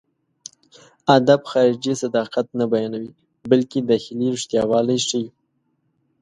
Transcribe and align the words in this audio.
ادب 1.17 1.41
خارجي 1.51 1.93
صداقت 2.03 2.47
نه 2.59 2.65
بيانوي، 2.73 3.11
بلکې 3.51 3.77
داخلي 3.89 4.27
رښتياوالی 4.35 4.97
ښيي. 5.07 5.25